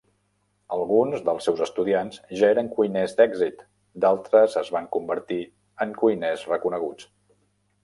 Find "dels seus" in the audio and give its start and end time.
1.27-1.61